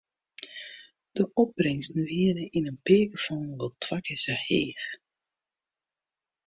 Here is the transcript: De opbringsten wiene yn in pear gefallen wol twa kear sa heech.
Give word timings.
De 1.15 1.23
opbringsten 1.41 2.03
wiene 2.09 2.43
yn 2.57 2.69
in 2.71 2.79
pear 2.85 3.07
gefallen 3.13 3.57
wol 3.59 3.73
twa 3.83 3.97
kear 4.05 4.19
sa 4.25 4.35
heech. 4.47 4.85